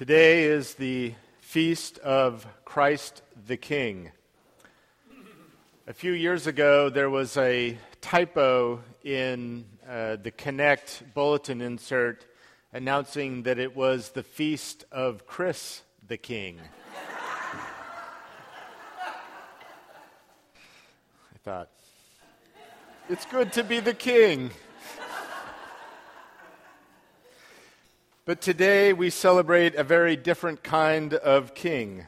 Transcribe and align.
Today 0.00 0.44
is 0.44 0.76
the 0.76 1.12
feast 1.42 1.98
of 1.98 2.46
Christ 2.64 3.20
the 3.46 3.58
King. 3.58 4.10
A 5.86 5.92
few 5.92 6.12
years 6.12 6.46
ago, 6.46 6.88
there 6.88 7.10
was 7.10 7.36
a 7.36 7.76
typo 8.00 8.80
in 9.04 9.66
uh, 9.86 10.16
the 10.16 10.30
Connect 10.30 11.02
bulletin 11.12 11.60
insert 11.60 12.24
announcing 12.72 13.42
that 13.42 13.58
it 13.58 13.76
was 13.76 14.12
the 14.12 14.22
feast 14.22 14.86
of 14.90 15.26
Chris 15.26 15.82
the 16.08 16.16
King. 16.16 16.58
I 19.04 19.12
thought, 21.44 21.68
it's 23.10 23.26
good 23.26 23.52
to 23.52 23.62
be 23.62 23.80
the 23.80 23.92
king. 23.92 24.50
But 28.30 28.40
today 28.40 28.92
we 28.92 29.10
celebrate 29.10 29.74
a 29.74 29.82
very 29.82 30.14
different 30.14 30.62
kind 30.62 31.14
of 31.14 31.52
king. 31.52 32.06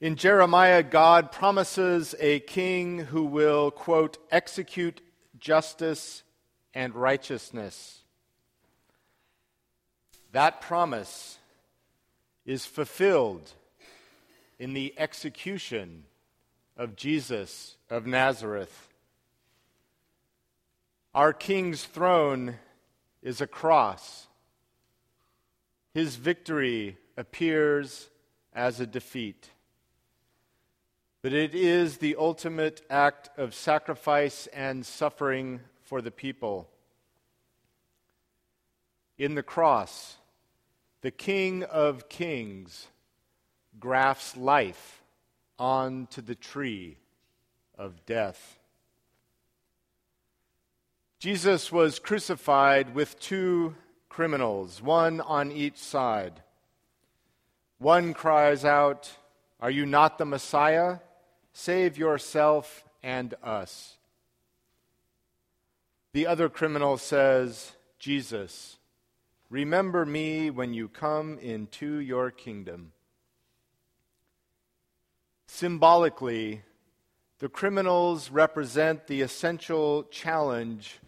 In 0.00 0.16
Jeremiah, 0.16 0.82
God 0.82 1.30
promises 1.30 2.16
a 2.18 2.40
king 2.40 2.98
who 2.98 3.22
will, 3.24 3.70
quote, 3.70 4.18
execute 4.32 5.00
justice 5.38 6.24
and 6.74 6.92
righteousness. 6.92 8.00
That 10.32 10.60
promise 10.60 11.38
is 12.44 12.66
fulfilled 12.66 13.48
in 14.58 14.74
the 14.74 14.92
execution 14.98 16.02
of 16.76 16.96
Jesus 16.96 17.76
of 17.88 18.08
Nazareth. 18.08 18.88
Our 21.14 21.32
king's 21.32 21.84
throne 21.84 22.56
is 23.22 23.40
a 23.40 23.46
cross 23.46 24.26
his 25.94 26.16
victory 26.16 26.96
appears 27.16 28.08
as 28.54 28.80
a 28.80 28.86
defeat. 28.86 29.50
But 31.22 31.32
it 31.32 31.54
is 31.54 31.98
the 31.98 32.16
ultimate 32.18 32.82
act 32.90 33.30
of 33.38 33.54
sacrifice 33.54 34.48
and 34.48 34.84
suffering 34.84 35.60
for 35.82 36.02
the 36.02 36.10
people. 36.10 36.68
In 39.18 39.34
the 39.34 39.42
cross, 39.42 40.16
the 41.02 41.10
King 41.10 41.62
of 41.64 42.08
Kings 42.08 42.88
grafts 43.78 44.36
life 44.36 45.02
onto 45.58 46.22
the 46.22 46.34
tree 46.34 46.96
of 47.78 48.04
death. 48.04 48.58
Jesus 51.20 51.70
was 51.70 52.00
crucified 52.00 52.94
with 52.96 53.20
two 53.20 53.76
criminals, 54.12 54.82
one 54.82 55.22
on 55.22 55.50
each 55.50 55.78
side. 55.78 56.42
One 57.78 58.12
cries 58.12 58.62
out, 58.62 59.10
Are 59.58 59.70
you 59.70 59.86
not 59.86 60.18
the 60.18 60.26
Messiah? 60.26 60.98
Save 61.54 61.96
yourself 61.96 62.84
and 63.02 63.34
us. 63.42 63.96
The 66.12 66.26
other 66.26 66.50
criminal 66.50 66.98
says, 66.98 67.72
Jesus, 67.98 68.76
remember 69.48 70.04
me 70.04 70.50
when 70.50 70.74
you 70.74 70.88
come 70.88 71.38
into 71.38 71.96
your 71.96 72.30
kingdom. 72.30 72.92
Symbolically, 75.46 76.60
the 77.38 77.48
criminals 77.48 78.30
represent 78.30 79.06
the 79.06 79.22
essential 79.22 80.02
challenge 80.04 80.98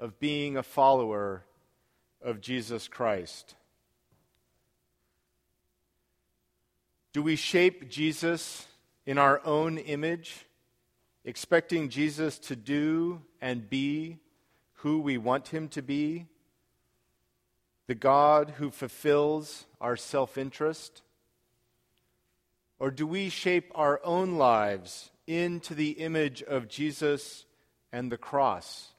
of 0.00 0.18
being 0.18 0.56
a 0.56 0.62
follower 0.64 1.44
of 2.22 2.40
Jesus 2.40 2.88
Christ? 2.88 3.54
Do 7.12 7.22
we 7.22 7.36
shape 7.36 7.88
Jesus 7.88 8.66
in 9.06 9.18
our 9.18 9.40
own 9.44 9.78
image, 9.78 10.46
expecting 11.24 11.88
Jesus 11.88 12.38
to 12.40 12.56
do 12.56 13.22
and 13.40 13.68
be 13.68 14.18
who 14.74 15.00
we 15.00 15.18
want 15.18 15.48
him 15.48 15.68
to 15.70 15.82
be? 15.82 16.26
The 17.86 17.94
God 17.94 18.54
who 18.58 18.70
fulfills 18.70 19.66
our 19.80 19.96
self 19.96 20.36
interest? 20.36 21.02
Or 22.78 22.90
do 22.90 23.06
we 23.06 23.28
shape 23.28 23.72
our 23.74 24.00
own 24.04 24.36
lives 24.36 25.10
into 25.26 25.74
the 25.74 25.92
image 25.92 26.42
of 26.42 26.68
Jesus 26.68 27.44
and 27.92 28.12
the 28.12 28.18
cross 28.18 28.92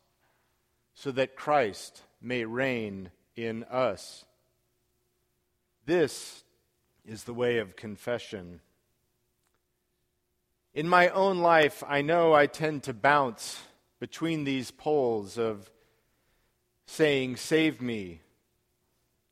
so 0.93 1.11
that 1.11 1.35
Christ 1.35 2.03
may 2.21 2.45
reign 2.45 3.11
in 3.35 3.63
us. 3.65 4.25
This 5.85 6.43
is 7.05 7.23
the 7.23 7.33
way 7.33 7.57
of 7.57 7.75
confession. 7.75 8.61
In 10.73 10.87
my 10.87 11.09
own 11.09 11.39
life, 11.39 11.83
I 11.87 12.01
know 12.01 12.33
I 12.33 12.45
tend 12.45 12.83
to 12.83 12.93
bounce 12.93 13.61
between 13.99 14.43
these 14.43 14.71
poles 14.71 15.37
of 15.37 15.69
saying, 16.85 17.37
Save 17.37 17.81
me, 17.81 18.21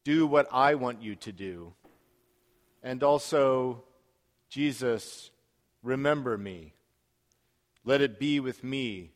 do 0.03 0.25
what 0.25 0.47
I 0.51 0.75
want 0.75 1.01
you 1.01 1.15
to 1.15 1.31
do, 1.31 1.73
and 2.81 3.03
also, 3.03 3.83
Jesus, 4.49 5.29
remember 5.83 6.37
me. 6.37 6.73
Let 7.83 8.01
it 8.01 8.19
be 8.19 8.39
with 8.39 8.63
me 8.63 9.11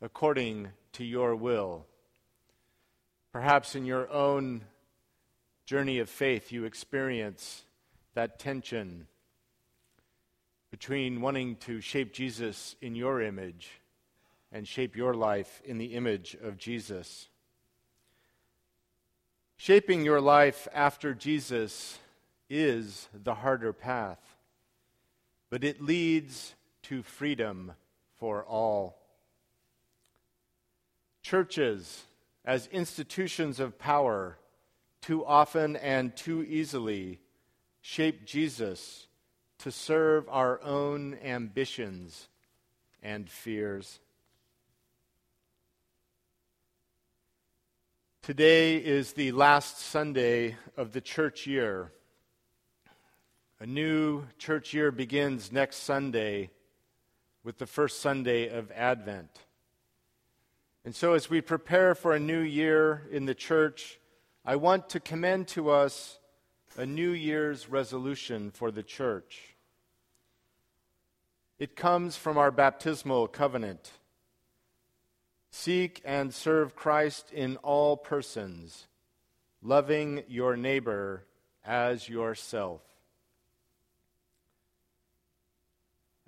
according 0.00 0.68
to 0.92 1.04
your 1.04 1.36
will. 1.36 1.86
Perhaps 3.38 3.76
in 3.76 3.86
your 3.86 4.10
own 4.10 4.62
journey 5.64 6.00
of 6.00 6.10
faith, 6.10 6.50
you 6.50 6.64
experience 6.64 7.62
that 8.14 8.40
tension 8.40 9.06
between 10.72 11.20
wanting 11.20 11.54
to 11.54 11.80
shape 11.80 12.12
Jesus 12.12 12.74
in 12.82 12.96
your 12.96 13.22
image 13.22 13.80
and 14.50 14.66
shape 14.66 14.96
your 14.96 15.14
life 15.14 15.62
in 15.64 15.78
the 15.78 15.94
image 15.94 16.36
of 16.42 16.58
Jesus. 16.58 17.28
Shaping 19.56 20.04
your 20.04 20.20
life 20.20 20.66
after 20.74 21.14
Jesus 21.14 22.00
is 22.50 23.08
the 23.14 23.34
harder 23.34 23.72
path, 23.72 24.34
but 25.48 25.62
it 25.62 25.80
leads 25.80 26.56
to 26.82 27.04
freedom 27.04 27.70
for 28.18 28.42
all. 28.42 28.98
Churches 31.22 32.02
as 32.48 32.66
institutions 32.68 33.60
of 33.60 33.78
power 33.78 34.38
too 35.02 35.22
often 35.26 35.76
and 35.76 36.16
too 36.16 36.42
easily 36.44 37.20
shape 37.82 38.24
Jesus 38.24 39.06
to 39.58 39.70
serve 39.70 40.26
our 40.30 40.58
own 40.62 41.12
ambitions 41.22 42.26
and 43.02 43.28
fears. 43.28 44.00
Today 48.22 48.78
is 48.78 49.12
the 49.12 49.32
last 49.32 49.80
Sunday 49.80 50.56
of 50.74 50.92
the 50.92 51.02
church 51.02 51.46
year. 51.46 51.92
A 53.60 53.66
new 53.66 54.24
church 54.38 54.72
year 54.72 54.90
begins 54.90 55.52
next 55.52 55.82
Sunday 55.82 56.48
with 57.44 57.58
the 57.58 57.66
first 57.66 58.00
Sunday 58.00 58.48
of 58.48 58.70
Advent. 58.70 59.38
And 60.88 60.96
so, 60.96 61.12
as 61.12 61.28
we 61.28 61.42
prepare 61.42 61.94
for 61.94 62.14
a 62.14 62.18
new 62.18 62.40
year 62.40 63.02
in 63.10 63.26
the 63.26 63.34
church, 63.34 64.00
I 64.42 64.56
want 64.56 64.88
to 64.88 65.00
commend 65.00 65.46
to 65.48 65.68
us 65.68 66.18
a 66.78 66.86
New 66.86 67.10
Year's 67.10 67.68
resolution 67.68 68.50
for 68.50 68.70
the 68.70 68.82
church. 68.82 69.54
It 71.58 71.76
comes 71.76 72.16
from 72.16 72.38
our 72.38 72.50
baptismal 72.50 73.28
covenant. 73.28 73.92
Seek 75.50 76.00
and 76.06 76.32
serve 76.32 76.74
Christ 76.74 77.32
in 77.34 77.58
all 77.58 77.98
persons, 77.98 78.86
loving 79.60 80.22
your 80.26 80.56
neighbor 80.56 81.26
as 81.66 82.08
yourself. 82.08 82.80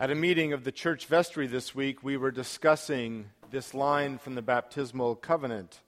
At 0.00 0.10
a 0.10 0.14
meeting 0.14 0.54
of 0.54 0.64
the 0.64 0.72
church 0.72 1.04
vestry 1.04 1.46
this 1.46 1.74
week, 1.74 2.02
we 2.02 2.16
were 2.16 2.30
discussing 2.30 3.26
this 3.50 3.74
line 3.74 4.16
from 4.16 4.34
the 4.34 4.40
baptismal 4.40 5.16
covenant. 5.16 5.78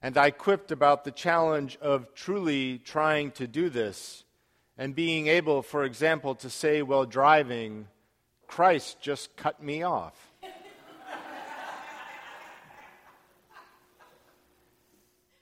And 0.00 0.16
I 0.16 0.30
quipped 0.30 0.70
about 0.70 1.02
the 1.02 1.10
challenge 1.10 1.76
of 1.78 2.14
truly 2.14 2.78
trying 2.78 3.32
to 3.32 3.48
do 3.48 3.70
this 3.70 4.22
and 4.78 4.94
being 4.94 5.26
able, 5.26 5.62
for 5.62 5.82
example, 5.82 6.36
to 6.36 6.48
say 6.48 6.80
while 6.80 7.06
driving, 7.06 7.88
Christ 8.46 9.00
just 9.00 9.34
cut 9.34 9.60
me 9.60 9.82
off. 9.82 10.14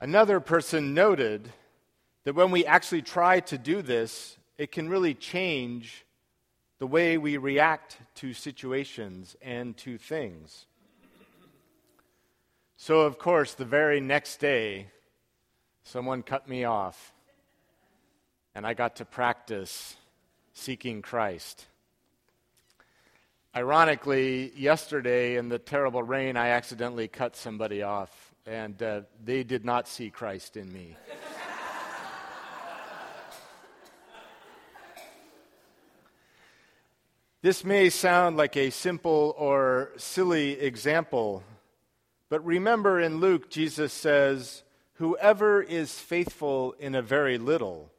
Another 0.01 0.41
person 0.41 0.95
noted 0.95 1.53
that 2.25 2.35
when 2.35 2.51
we 2.51 2.65
actually 2.65 3.03
try 3.03 3.41
to 3.41 3.59
do 3.59 3.83
this, 3.83 4.39
it 4.57 4.73
can 4.73 4.89
really 4.89 5.13
change 5.13 6.07
the 6.79 6.87
way 6.87 7.19
we 7.19 7.37
react 7.37 7.99
to 8.15 8.33
situations 8.33 9.37
and 9.43 9.77
to 9.79 9.99
things. 9.99 10.67
So, 12.77 13.01
of 13.01 13.19
course, 13.19 13.55
the 13.55 13.65
very 13.65 14.01
next 14.01 14.39
day, 14.39 14.87
someone 15.83 16.23
cut 16.23 16.49
me 16.49 16.65
off. 16.65 17.13
and 18.55 18.67
I 18.67 18.75
got 18.75 18.97
to 18.97 19.05
practice 19.05 19.97
seeking 20.53 21.01
Christ. 21.01 21.67
Ironically, 23.55 24.53
yesterday 24.57 25.37
in 25.37 25.49
the 25.49 25.61
terrible 25.61 26.03
rain, 26.03 26.37
I 26.37 26.49
accidentally 26.49 27.07
cut 27.07 27.37
somebody 27.37 27.83
off, 27.83 28.35
and 28.47 28.83
uh, 28.83 29.03
they 29.25 29.45
did 29.45 29.65
not 29.65 29.87
see 29.87 30.11
Christ 30.11 30.57
in 30.57 30.73
me. 30.73 30.97
This 37.41 37.65
may 37.65 37.89
sound 37.89 38.37
like 38.37 38.57
a 38.57 38.71
simple 38.71 39.35
or 39.39 39.93
silly 39.97 40.61
example, 40.61 41.45
but 42.29 42.45
remember 42.45 43.01
in 43.01 43.21
Luke, 43.21 43.49
Jesus 43.49 43.93
says, 43.93 44.65
Whoever 44.95 45.63
is 45.63 45.99
faithful 45.99 46.75
in 46.81 46.97
a 46.97 47.03
very 47.03 47.39
little 47.39 47.93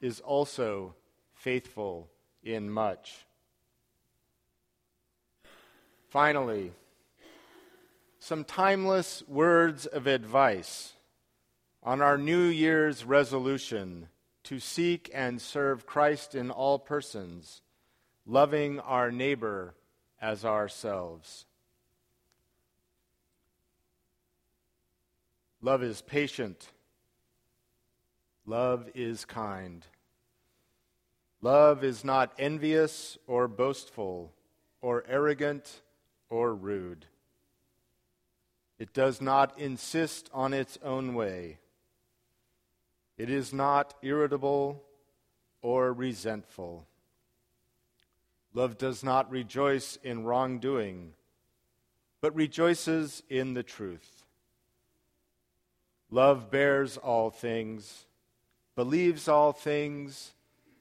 is 0.00 0.20
also 0.20 0.94
faithful 1.32 2.10
in 2.42 2.70
much. 2.70 3.24
Finally, 6.10 6.72
some 8.18 8.44
timeless 8.44 9.22
words 9.26 9.86
of 9.86 10.06
advice 10.06 10.92
on 11.82 12.02
our 12.02 12.18
New 12.18 12.44
Year's 12.44 13.04
resolution 13.04 14.08
to 14.44 14.58
seek 14.58 15.10
and 15.14 15.40
serve 15.40 15.86
Christ 15.86 16.34
in 16.34 16.50
all 16.50 16.78
persons, 16.78 17.62
loving 18.26 18.80
our 18.80 19.10
neighbor 19.12 19.74
as 20.20 20.44
ourselves. 20.44 21.46
Love 25.62 25.82
is 25.82 26.02
patient. 26.02 26.70
Love 28.44 28.88
is 28.94 29.24
kind. 29.24 29.86
Love 31.40 31.84
is 31.84 32.04
not 32.04 32.32
envious 32.38 33.16
or 33.26 33.46
boastful 33.46 34.32
or 34.80 35.04
arrogant 35.08 35.82
or 36.28 36.54
rude. 36.54 37.06
It 38.78 38.92
does 38.92 39.20
not 39.20 39.58
insist 39.58 40.28
on 40.32 40.52
its 40.52 40.78
own 40.82 41.14
way. 41.14 41.58
It 43.16 43.30
is 43.30 43.52
not 43.52 43.94
irritable 44.02 44.82
or 45.62 45.92
resentful. 45.92 46.86
Love 48.56 48.78
does 48.78 49.04
not 49.04 49.30
rejoice 49.30 49.98
in 50.02 50.24
wrongdoing, 50.24 51.12
but 52.22 52.34
rejoices 52.34 53.22
in 53.28 53.52
the 53.52 53.62
truth. 53.62 54.24
Love 56.10 56.50
bears 56.50 56.96
all 56.96 57.28
things, 57.28 58.06
believes 58.74 59.28
all 59.28 59.52
things, 59.52 60.32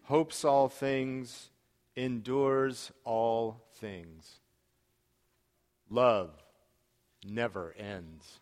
hopes 0.04 0.46
all 0.46 0.70
things, 0.70 1.50
endures 1.98 2.94
all 3.04 3.62
things. 3.74 4.40
Love 5.90 6.32
never 7.26 7.76
ends. 7.78 8.40